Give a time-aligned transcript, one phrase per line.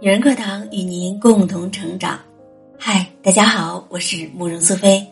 [0.00, 2.20] 女人课堂与您共同成长。
[2.78, 5.04] 嗨，大家好，我是慕容苏菲，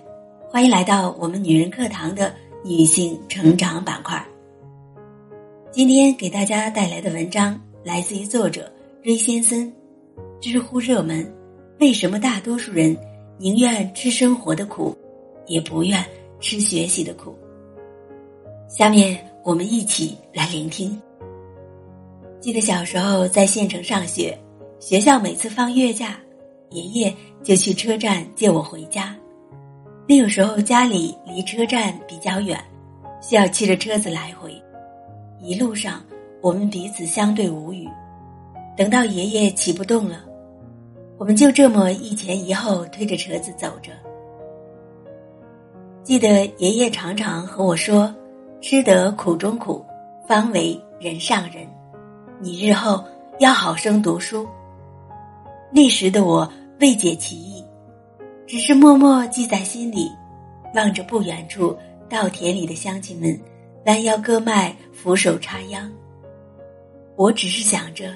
[0.48, 2.32] 欢迎来到我们女人课堂的
[2.64, 4.24] 女性成长板块。
[5.72, 8.70] 今天给大家带来的文章来自于作者
[9.02, 9.72] 瑞先森，
[10.40, 11.34] 知乎热门：
[11.80, 12.96] 为什么大多数人
[13.38, 14.96] 宁愿吃生活的苦，
[15.48, 16.00] 也不愿
[16.38, 17.34] 吃学习的苦？
[18.68, 20.96] 下面我们一起来聆听。
[22.40, 24.38] 记得小时候在县城上学。
[24.78, 26.18] 学校每次放月假，
[26.70, 29.16] 爷爷就去车站接我回家。
[30.06, 32.62] 那个时候家里离车站比较远，
[33.22, 34.54] 需要骑着车子来回。
[35.40, 36.04] 一路上
[36.42, 37.88] 我们彼此相对无语。
[38.76, 40.22] 等到爷爷骑不动了，
[41.16, 43.92] 我们就这么一前一后推着车子走着。
[46.02, 48.14] 记得爷爷常常和我说
[48.60, 49.84] ：“吃得苦中苦，
[50.28, 51.66] 方为人上人。
[52.38, 53.02] 你日后
[53.38, 54.46] 要好生读书。”
[55.70, 56.50] 那时的我
[56.80, 57.64] 未解其意，
[58.46, 60.10] 只是默默记在心里，
[60.74, 61.76] 望着不远处
[62.08, 63.38] 稻田里的乡亲们
[63.86, 65.90] 弯腰割麦、俯首插秧。
[67.16, 68.14] 我只是想着，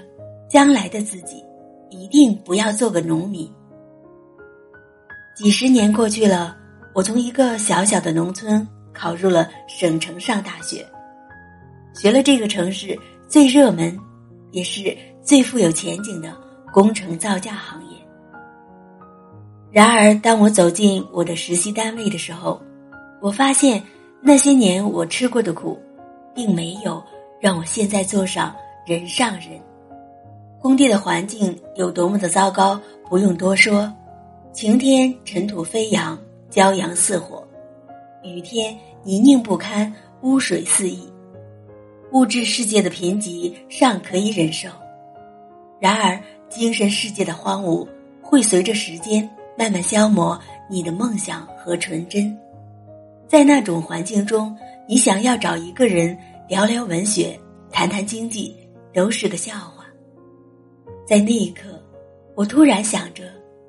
[0.49, 1.43] 将来的自己
[1.91, 3.51] 一定不要做个农民。
[5.37, 6.57] 几十年过去了，
[6.95, 10.87] 我从一个小小的农村考入了省城上大学，
[11.95, 13.99] 学了这个城市最热门，
[14.51, 16.37] 也是最富有前景的。
[16.73, 17.97] 工程造价行业。
[19.73, 22.61] 然而，当我走进我的实习单位的时候，
[23.21, 23.81] 我发现
[24.21, 25.81] 那些年我吃过的苦，
[26.35, 27.03] 并没有
[27.41, 28.55] 让我现在做上
[28.85, 29.61] 人上人。
[30.61, 33.93] 工地的环境有多么的糟糕，不用多说：
[34.53, 36.19] 晴天尘土飞扬，
[36.51, 37.41] 骄阳似火；
[38.25, 41.09] 雨天泥泞不堪，污水四溢。
[42.11, 44.69] 物质世界的贫瘠尚可以忍受，
[45.79, 46.21] 然而。
[46.51, 47.87] 精神世界的荒芜
[48.21, 50.39] 会随着时间慢慢消磨
[50.69, 52.37] 你的梦想和纯真，
[53.27, 54.57] 在那种环境中，
[54.89, 56.17] 你想要找一个人
[56.49, 57.39] 聊聊文学、
[57.71, 58.55] 谈谈经济，
[58.93, 59.85] 都是个笑话。
[61.07, 61.81] 在那一刻，
[62.35, 63.25] 我突然想着：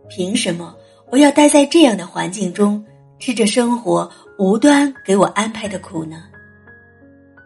[0.10, 0.76] 凭什么
[1.10, 2.84] 我要待在这样的环境中，
[3.20, 6.24] 吃着生活无端给我安排的苦呢？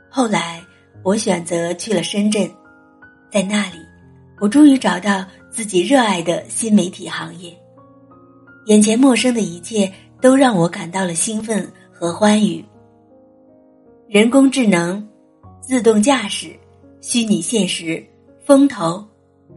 [0.09, 0.62] 后来，
[1.03, 2.50] 我选择去了深圳，
[3.31, 3.84] 在那里。
[4.40, 7.57] 我终于找到自己热爱的新媒体行业，
[8.66, 9.91] 眼前陌生的一切
[10.22, 12.63] 都让我感到了兴奋和欢愉。
[14.09, 15.07] 人工智能、
[15.62, 16.50] 自动驾驶、
[17.01, 18.06] 虚拟现实、
[18.45, 19.03] 风投、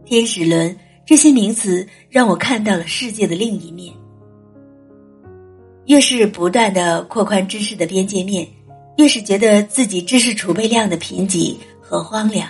[0.05, 0.75] 天使轮
[1.05, 3.93] 这些名词让我看到了世界的另一面。
[5.87, 8.47] 越是不断的扩宽知识的边界面，
[8.97, 12.49] 越是觉得自己知识储备量的贫瘠和荒凉。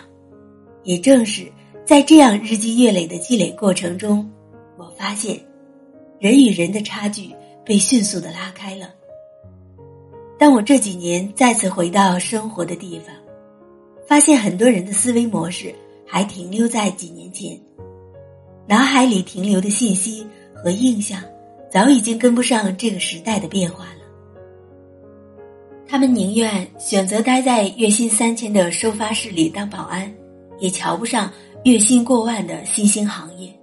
[0.84, 1.52] 也正是。
[1.90, 4.30] 在这样日积月累的积累过程中，
[4.78, 5.40] 我发现，
[6.20, 7.32] 人与人的差距
[7.66, 8.94] 被迅速的拉开了。
[10.38, 13.08] 当我这几年再次回到生活的地方，
[14.08, 15.74] 发现很多人的思维模式
[16.06, 17.60] 还停留在几年前，
[18.68, 20.24] 脑海里停留的信息
[20.54, 21.20] 和印象
[21.72, 24.02] 早已经跟不上这个时代的变化了。
[25.88, 30.14] 他们宁愿选择待在月薪三千的收发室里当保安，
[30.60, 31.34] 也瞧不上。
[31.66, 33.54] 月薪过万的新兴行业，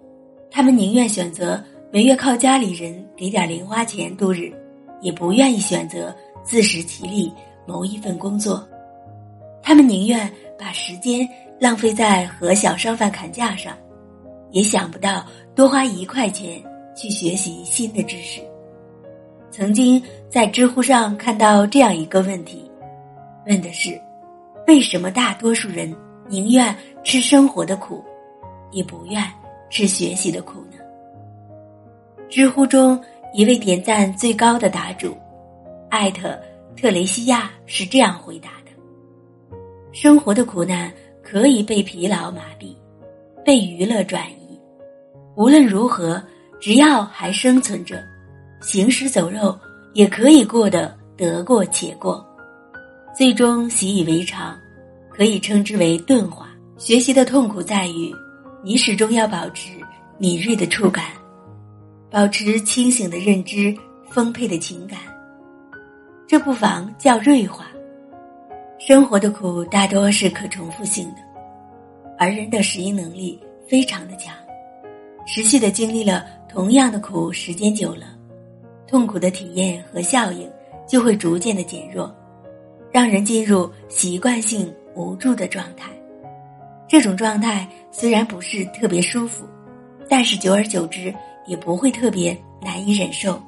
[0.50, 4.52] 他们宁愿选择每月靠家里人给点零花钱度日，
[5.00, 6.14] 也不愿意选择
[6.44, 7.32] 自食其力
[7.66, 8.68] 谋一份工作。
[9.62, 11.26] 他们宁愿把时间
[11.58, 13.74] 浪费在和小商贩砍价上，
[14.50, 15.24] 也想不到
[15.54, 16.62] 多花一块钱
[16.94, 18.42] 去学习新的知识。
[19.50, 22.70] 曾经在知乎上看到这样一个问题，
[23.46, 23.98] 问的是：
[24.66, 25.96] 为什么大多数人？
[26.28, 28.04] 宁愿吃生活的苦，
[28.72, 29.22] 也不愿
[29.70, 30.78] 吃学习的苦呢？
[32.28, 33.00] 知乎中
[33.32, 35.16] 一位点赞最高的答主，
[35.88, 36.36] 艾特
[36.76, 38.72] 特雷西亚是这样回答的
[39.92, 40.92] ：“生活的苦难
[41.22, 42.74] 可以被疲劳麻痹，
[43.44, 44.60] 被娱乐转移。
[45.36, 46.20] 无论如何，
[46.60, 48.02] 只要还生存着，
[48.60, 49.56] 行尸走肉
[49.94, 52.26] 也可以过得得过且过，
[53.16, 54.58] 最终习以为常。”
[55.16, 56.48] 可以称之为钝化。
[56.76, 58.14] 学习的痛苦在于，
[58.62, 59.70] 你始终要保持
[60.18, 61.06] 敏锐的触感，
[62.10, 63.74] 保持清醒的认知、
[64.10, 64.98] 丰沛的情感。
[66.26, 67.66] 这不妨叫锐化。
[68.78, 71.22] 生活的苦大多是可重复性的，
[72.18, 74.34] 而人的适应能力非常的强。
[75.26, 78.06] 持续的经历了同样的苦，时间久了，
[78.86, 80.48] 痛苦的体验和效应
[80.86, 82.14] 就会逐渐的减弱，
[82.92, 84.70] 让人进入习惯性。
[84.96, 85.92] 无助的状态，
[86.88, 89.44] 这种状态虽然不是特别舒服，
[90.08, 91.14] 但是久而久之
[91.46, 93.40] 也不会特别难以忍受。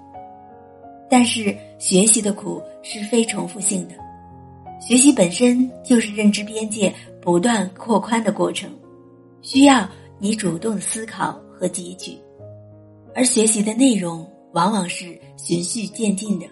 [1.10, 3.94] 但是学习的苦是非重复性的，
[4.78, 8.70] 学习本身就是认知边界不断扩宽的过程，
[9.40, 12.18] 需要你主动思考和汲取，
[13.14, 16.46] 而学习的内容往往是循序渐进的，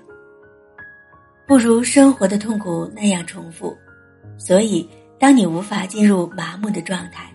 [1.47, 3.77] 不如生活的痛苦那样重复。
[4.39, 4.89] 所以，
[5.19, 7.33] 当你无法进入麻木的状态，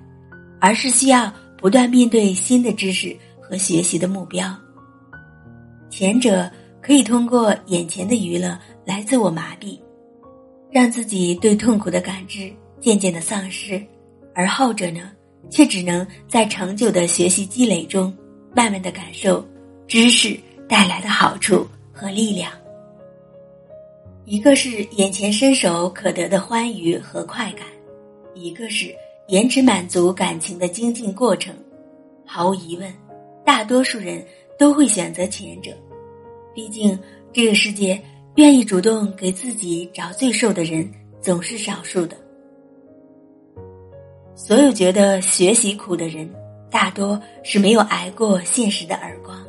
[0.60, 4.56] 而是需要不断面对新的知识和学习的目标，
[5.90, 6.50] 前者。
[6.84, 9.80] 可以通过眼前的娱乐来自我麻痹，
[10.72, 13.80] 让自己对痛苦的感知渐渐的丧失，
[14.34, 15.12] 而后者呢，
[15.52, 18.12] 却只能在长久的学习积累中，
[18.56, 19.48] 慢慢的感受
[19.88, 20.36] 知识
[20.68, 22.52] 带来的好处和力量。
[24.32, 27.68] 一个是眼前伸手可得的欢愉和快感，
[28.34, 28.96] 一个是
[29.28, 31.54] 延迟满足感情的精进过程。
[32.26, 32.90] 毫无疑问，
[33.44, 34.26] 大多数人
[34.58, 35.72] 都会选择前者。
[36.56, 36.98] 毕竟，
[37.34, 38.02] 这个世界
[38.36, 40.90] 愿意主动给自己找罪受的人
[41.20, 42.16] 总是少数的。
[44.34, 46.34] 所有觉得学习苦的人，
[46.70, 49.46] 大多是没有挨过现实的耳光。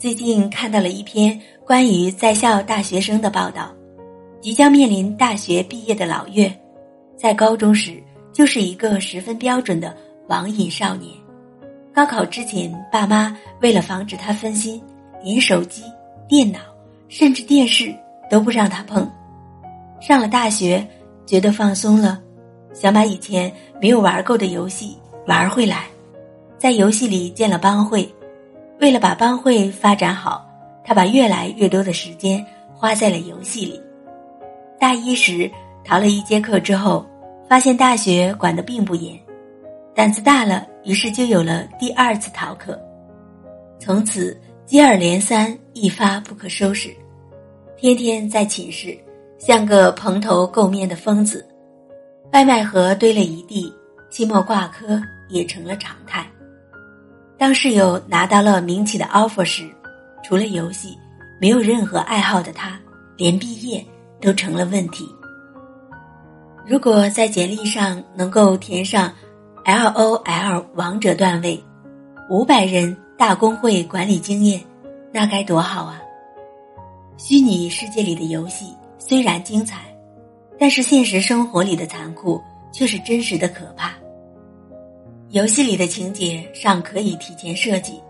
[0.00, 3.70] 最近看到了一篇关于在校大学生的报道，
[4.40, 6.50] 即将面临大学毕业的老岳，
[7.18, 8.02] 在高中时
[8.32, 9.94] 就是一个十分标准的
[10.26, 11.12] 网瘾少年。
[11.92, 14.82] 高考之前，爸妈为了防止他分心，
[15.22, 15.82] 连手机、
[16.26, 16.60] 电脑，
[17.08, 17.94] 甚至电视
[18.30, 19.06] 都不让他碰。
[20.00, 20.82] 上了大学，
[21.26, 22.18] 觉得放松了，
[22.72, 23.52] 想把以前
[23.82, 25.88] 没有玩够的游戏玩回来，
[26.56, 28.10] 在游戏里建了帮会。
[28.80, 30.48] 为了把帮会发展好，
[30.82, 32.44] 他把越来越多的时间
[32.74, 33.80] 花在了游戏里。
[34.78, 35.50] 大一时
[35.84, 37.04] 逃了一节课之后，
[37.46, 39.18] 发现大学管得并不严。
[39.94, 42.80] 胆子大了，于是就有了第二次逃课，
[43.78, 44.34] 从此
[44.64, 46.88] 接二连三，一发不可收拾，
[47.76, 48.96] 天天在寝室
[49.38, 51.46] 像个蓬头垢面的疯子，
[52.32, 53.70] 外卖盒堆了一地，
[54.10, 56.24] 期末挂科也成了常态。
[57.40, 59.66] 当室友拿到了名企的 offer 时，
[60.22, 60.94] 除了游戏，
[61.40, 62.78] 没有任何爱好的他，
[63.16, 63.82] 连毕业
[64.20, 65.08] 都成了问题。
[66.66, 69.10] 如果在简历上能够填上。
[69.62, 71.62] L O L 王者段位，
[72.30, 74.58] 五百人大公会管理经验，
[75.12, 76.00] 那该多好啊！
[77.18, 79.94] 虚拟世界里的游戏虽然精彩，
[80.58, 83.92] 但是现实生活里的残酷却是真实的可怕。
[85.32, 88.02] 游戏里的情节尚可以提前设计，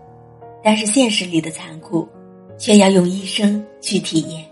[0.63, 2.09] 但是现实里的残酷，
[2.57, 4.43] 却要用一生去体验。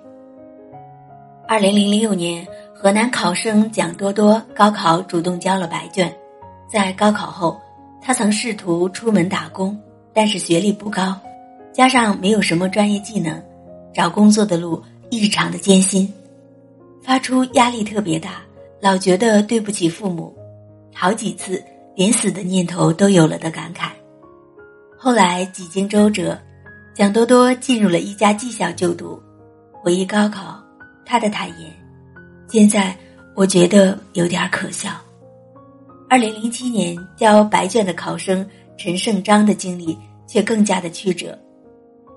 [1.48, 6.16] 二零零六年，河南考生蒋多多高考主动交了白卷。
[6.71, 7.60] 在高考后，
[8.00, 9.75] 他曾试图出门打工，
[10.13, 11.19] 但是学历不高，
[11.74, 13.44] 加上没有什么专业技能，
[13.92, 14.80] 找工作的路
[15.10, 16.13] 异常的艰辛，
[17.01, 18.44] 发出压力特别大，
[18.80, 20.31] 老觉得对不起父母，
[20.94, 21.60] 好几次
[21.95, 23.89] 连死的念头都有了的感慨。
[24.97, 26.38] 后来几经周折，
[26.94, 29.22] 蒋多多进入了一家技校就读。
[29.81, 30.62] 回忆高考，
[31.05, 31.72] 他的坦言
[32.50, 32.96] ：“现在
[33.36, 34.91] 我觉得有点可笑。”
[36.10, 38.46] 二零零七年交白卷的考生
[38.77, 41.38] 陈胜章的经历却更加的曲折。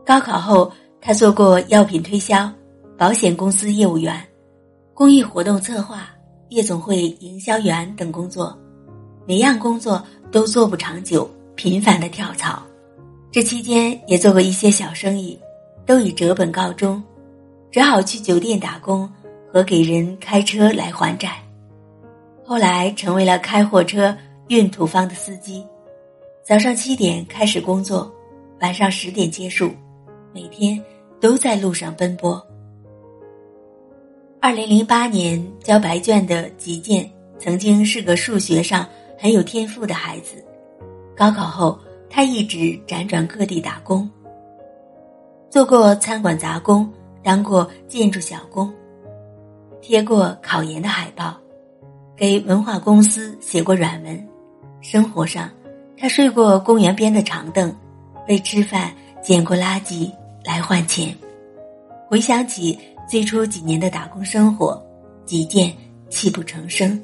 [0.05, 2.51] 高考后，他做过药品推销、
[2.99, 4.21] 保险公司业务员、
[4.93, 6.09] 公益活动策划、
[6.49, 8.59] 夜总会营销员等工作，
[9.33, 12.63] 每样工作都做不长久，频繁的跳槽。
[13.31, 15.39] 这期间也做过一些小生意，
[15.87, 17.03] 都以折本告终，
[17.71, 19.11] 只好去酒店打工
[19.51, 21.43] 和给人开车来还债。
[22.45, 24.15] 后来成为了开货车
[24.49, 25.65] 运土方的司机，
[26.45, 28.13] 早上七点开始工作，
[28.61, 29.71] 晚上十点结束，
[30.35, 30.79] 每天
[31.23, 32.47] 都在路上奔波。
[34.43, 38.87] 二零零八年交白卷的吉健，曾经是个数学上
[39.23, 40.45] 很有天赋的孩子，
[41.17, 41.79] 高考后
[42.11, 42.57] 他一直
[42.89, 44.11] 辗转各地打工，
[45.49, 48.69] 做过餐馆杂工，当过建筑小工，
[49.81, 51.37] 贴过考研的海报。
[52.17, 54.29] 给文化公司写过软文，
[54.81, 55.49] 生活上，
[55.97, 57.73] 他睡过公园边的长凳，
[58.27, 60.11] 为吃饭捡过垃圾
[60.45, 61.17] 来换钱。
[62.09, 62.77] 回想起
[63.09, 64.85] 最初几年的打工生活，
[65.25, 65.73] 几件
[66.11, 67.01] 泣不成声，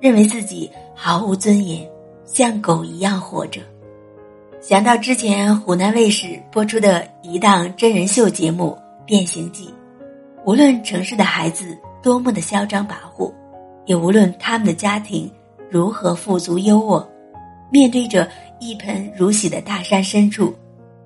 [0.00, 0.70] 认为自己
[1.02, 1.88] 毫无尊严，
[2.26, 3.62] 像狗一样活着。
[4.60, 8.76] 想到之前湖南卫视播出的一档真人秀节目
[9.06, 9.64] 《变形记》，
[10.44, 13.32] 无论城市的孩子多么的嚣张跋扈。
[13.86, 15.28] 也无论他们的家庭
[15.70, 17.02] 如何富足优渥，
[17.72, 18.28] 面对着
[18.60, 20.54] 一盆如洗的大山深处，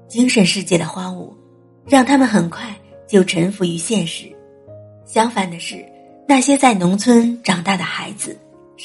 [0.08, 1.32] 精神世界的荒芜，
[1.86, 2.74] 让他们很快
[3.06, 4.26] 就臣服于现实。
[5.06, 5.86] 相反的是，
[6.26, 8.36] 那些在农村长大的孩子，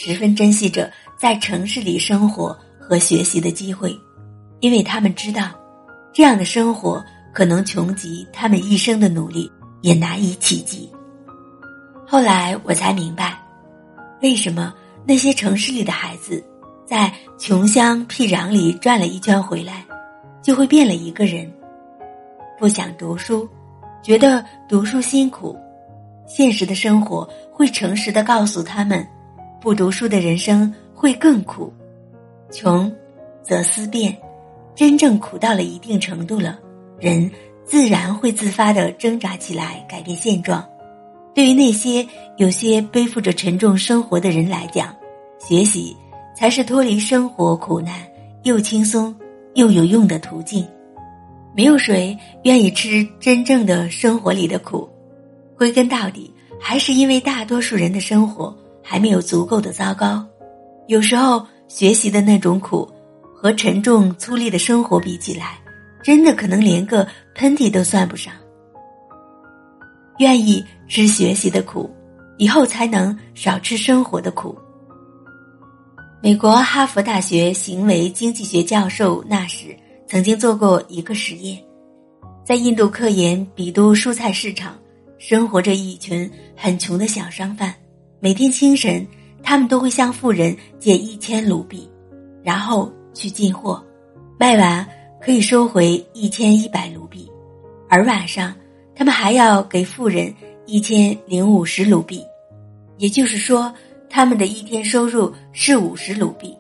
[0.02, 3.94] 十分珍惜着在城市里生活和学习的机会，
[4.62, 5.52] 因为他们知道，
[6.14, 7.04] 这样的生活
[7.34, 9.52] 可能穷极他们一生的努力
[9.82, 10.90] 也难以企及。
[12.08, 13.38] 后来我才明白，
[14.22, 14.74] 为什么
[15.06, 16.42] 那些城市里的孩子，
[16.86, 19.86] 在穷乡僻壤里转了一圈回来，
[20.42, 21.52] 就会变了一个人，
[22.58, 23.50] 不想读书，
[24.02, 25.60] 觉得读书辛苦。
[26.26, 29.06] 现实的生活会诚实的告诉他们，
[29.62, 31.72] 不读书的人生会更苦。
[32.50, 32.92] 穷，
[33.44, 34.18] 则思变，
[34.74, 36.58] 真正苦到了一定程度了，
[36.98, 37.30] 人
[37.66, 40.66] 自然会自发的挣扎起来，改变现状。
[41.36, 44.96] 对于那些有些背负着沉重生活的人来讲，
[45.40, 45.96] 学习
[46.36, 47.96] 才是脱离生活苦难
[48.44, 49.14] 又轻松
[49.56, 50.66] 又有用的途径。
[51.54, 54.90] 没有谁愿意吃真正的生活里的苦。
[55.58, 58.56] 归根到底，还是因为大多数人的生活
[58.90, 60.26] 还没有足够的糟糕。
[60.88, 62.92] 有时候，学习的那种苦，
[63.36, 65.60] 和沉重粗粝的生活比起来，
[66.02, 68.34] 真的可能连个喷嚏都算不上。
[70.18, 71.88] 愿意吃学习的苦，
[72.40, 74.58] 以后才能少吃生活的苦。
[76.20, 79.68] 美国哈佛大学行为经济学教授纳什
[80.08, 81.64] 曾经做过一个实验，
[82.44, 84.74] 在印度科研比都蔬菜市场。
[85.20, 87.76] 生活着一群很穷的小商贩，
[88.22, 89.08] 每天清晨，
[89.42, 91.90] 他们都会向富人借一千卢比，
[92.44, 93.82] 然后去进货，
[94.38, 94.86] 卖完
[95.22, 97.32] 可以收回一千一百卢比，
[97.88, 98.54] 而晚上，
[98.94, 100.34] 他们还要给富人
[100.66, 102.22] 一千零五十卢比，
[102.98, 103.74] 也就是说，
[104.10, 106.54] 他们的一天收入是五十卢比。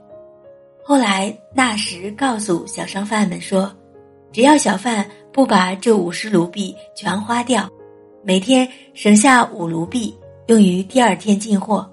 [0.82, 3.70] 后来，纳什告诉小商贩们说，
[4.32, 7.70] 只要小贩不把这五十卢比全花掉。
[8.24, 10.16] 每天省下五卢币
[10.50, 11.88] 用于第二天进货，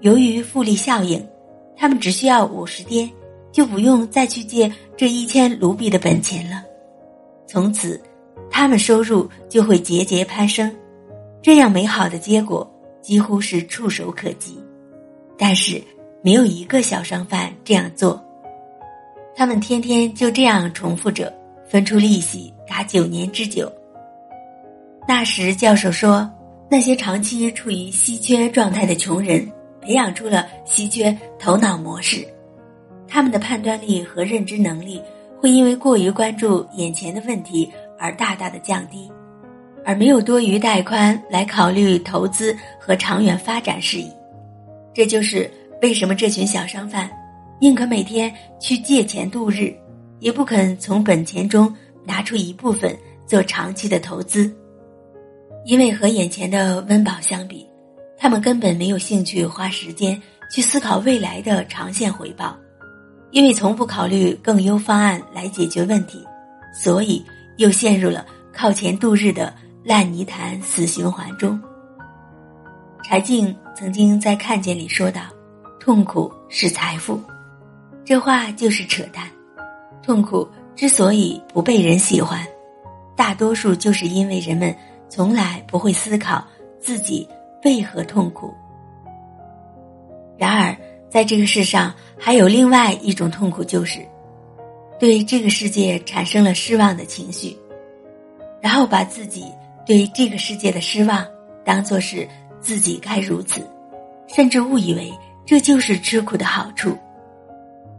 [0.00, 1.26] 由于复利效应，
[1.74, 3.10] 他们只需要五十天，
[3.50, 6.62] 就不用再去借这一千卢比的本钱了。
[7.46, 7.98] 从此，
[8.50, 10.70] 他们收入就会节节攀升。
[11.40, 14.62] 这样美好的结果几乎是触手可及，
[15.38, 15.82] 但是
[16.20, 18.22] 没有一个小商贩这样做。
[19.34, 21.32] 他们天天就这样重复着，
[21.66, 23.72] 分出利息达九年之久。
[25.08, 26.30] 那时，教授说，
[26.68, 29.48] 那些长期处于稀缺状态的穷人，
[29.80, 32.26] 培养出了稀缺头脑模式，
[33.06, 35.00] 他们的判断力和认知能力
[35.40, 39.08] 会因为过于关注眼前的问题而大大的降低，
[39.84, 44.10] 而没有多余带宽来考虑投资和长远发展事宜。
[44.92, 45.48] 这就是
[45.82, 47.08] 为什么这群小商贩
[47.60, 49.72] 宁可每天去借钱度日，
[50.18, 51.72] 也不肯从本钱中
[52.04, 52.94] 拿出一部分
[53.24, 54.52] 做长期的投资。
[55.66, 57.66] 因为和眼前的温饱相比，
[58.16, 62.56] 他们根本没有兴趣花时间去思考未来的长线回报，
[63.32, 66.24] 因为从不考虑更优方案来解决问题，
[66.72, 67.20] 所以
[67.56, 71.60] 又陷入了靠钱度日的烂泥潭死循环中。
[73.02, 75.22] 柴静曾经在《看见》里说道
[75.80, 77.20] ：“痛苦是财富。”
[78.06, 79.28] 这话就是扯淡。
[80.00, 82.46] 痛苦之所以不被人喜欢，
[83.16, 84.72] 大多数就是因为人们。
[85.08, 86.44] 从来不会思考
[86.80, 87.28] 自己
[87.64, 88.52] 为何痛苦。
[90.38, 90.76] 然而，
[91.08, 94.00] 在这个世上还有另外一种痛苦，就是
[94.98, 97.56] 对这个世界产生了失望的情绪，
[98.60, 99.46] 然后把自己
[99.86, 101.26] 对这个世界的失望
[101.64, 102.28] 当做是
[102.60, 103.66] 自己该如此，
[104.26, 105.10] 甚至误以为
[105.46, 106.96] 这就是吃苦的好处。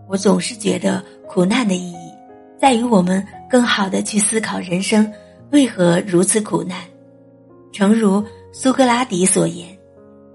[0.08, 2.14] 我总是觉得苦难的意义
[2.60, 5.12] 在于我们更好的去思考人生
[5.52, 6.78] 为何如此苦难。
[7.72, 9.78] 诚如苏格拉底所言：“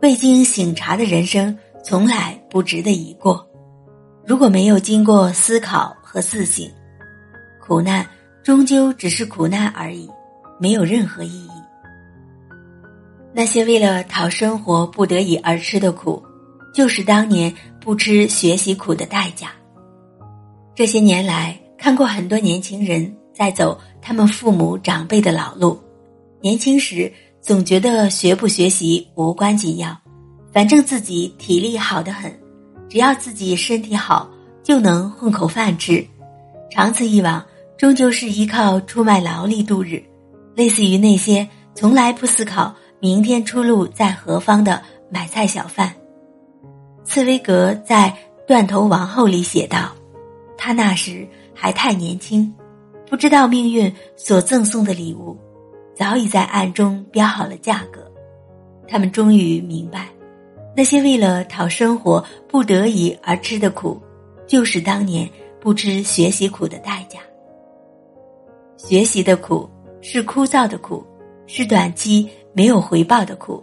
[0.02, 3.46] 未经醒察的人生从来不值得一过。
[4.24, 6.70] 如果没有经过思考和自省，
[7.60, 8.06] 苦难
[8.42, 10.08] 终究只是苦难而已，
[10.60, 11.50] 没有任何意义。
[13.34, 16.22] 那些为了讨生活不得已而吃的苦，
[16.74, 19.48] 就是当年不吃学习苦的代价。
[20.74, 25.80] 这些年来，看过很多年轻人在走他们父母长辈的老路，
[26.42, 27.10] 年轻时。”
[27.42, 29.98] 总觉得学不学习无关紧要，
[30.52, 32.32] 反正自己体力好得很，
[32.88, 34.30] 只要自己身体好
[34.62, 36.06] 就能混口饭吃。
[36.70, 37.44] 长此以往，
[37.76, 40.00] 终究是依靠出卖劳力度日，
[40.54, 44.80] 类似于那些从来不思考明天出路在何方的
[45.10, 45.92] 买菜小贩。
[47.04, 49.90] 茨威格在《断头王后》里写道
[50.56, 52.54] ：“他那时还太年轻，
[53.10, 55.36] 不知道命运所赠送的礼物，
[55.94, 58.00] 早已在暗中标好了价格。
[58.88, 60.08] 他们终于明白，
[60.76, 64.00] 那些为了讨生活不得已而吃的苦，
[64.46, 65.28] 就是当年
[65.60, 67.20] 不知学习苦的代价。
[68.76, 69.68] 学习的苦
[70.00, 71.06] 是枯燥的苦，
[71.46, 73.62] 是短期没有回报的苦。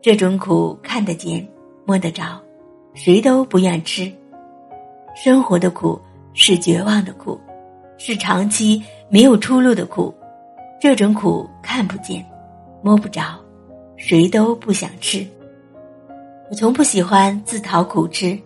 [0.00, 1.46] 这种苦看得见、
[1.84, 2.40] 摸得着，
[2.94, 4.10] 谁都不愿吃。
[5.14, 6.00] 生活的苦
[6.32, 7.38] 是绝望的苦，
[7.98, 10.14] 是长期没有出路的苦。
[10.82, 12.26] 这种苦看不见、
[12.82, 13.38] 摸不着，
[13.96, 15.24] 谁都不想吃。
[16.50, 18.36] 我从不喜欢自讨苦吃。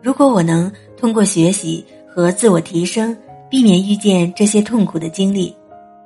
[0.00, 3.14] 如果我能通过学习和自我提升，
[3.50, 5.54] 避免遇见这些痛苦的经历，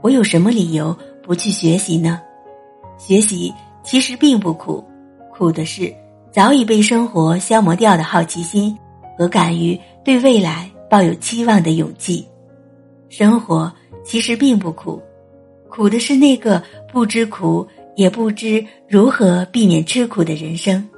[0.03, 0.93] 我有什么理由
[1.23, 2.21] 不去学习呢？
[2.99, 3.55] 学习
[3.85, 4.85] 其实并不苦，
[5.33, 5.95] 苦的是
[6.33, 8.77] 早已被生活消磨掉的好奇心
[9.17, 12.27] 和敢于对未来抱有期望的勇气。
[13.09, 13.73] 生活
[14.05, 15.01] 其实并不苦，
[15.69, 20.89] 苦的是那个不知苦也不知如何避免吃苦的人生。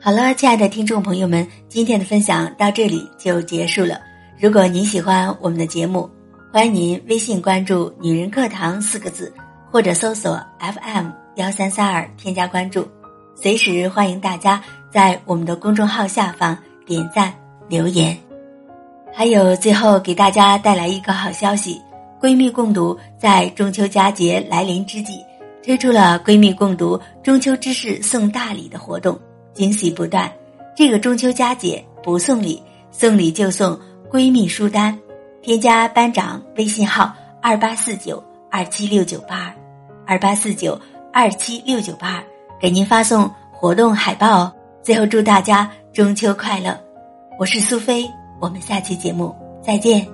[0.00, 4.00] 好了，亲爱的听众朋友们，今天的分享到这里就结束了。
[4.38, 6.10] 如果您喜欢我们的节目，
[6.52, 9.32] 欢迎您微信关注“女人课堂”四个字，
[9.70, 12.86] 或者搜索 FM 幺三三二添加关注。
[13.34, 14.62] 随时欢迎大家
[14.92, 17.32] 在我们的公众号下方点赞
[17.68, 18.23] 留言。
[19.16, 21.80] 还有，最后给大家带来一个好消息：
[22.20, 25.24] 闺蜜共读在中秋佳节来临之际，
[25.62, 29.16] 推出了闺蜜共读中秋知识送大礼的活动。
[29.52, 30.28] 惊喜不断，
[30.74, 33.78] 这个中秋佳节不送礼，送礼就送
[34.10, 34.98] 闺蜜书单。
[35.40, 39.54] 添加班长微信号二八四九二七六九八二，
[40.06, 40.78] 二八四九
[41.12, 42.24] 二七六九八二，
[42.60, 44.52] 给您发送活动海报哦。
[44.82, 46.76] 最后祝大家中秋快乐！
[47.38, 48.10] 我是苏菲，
[48.44, 50.13] 我们下期节目再见。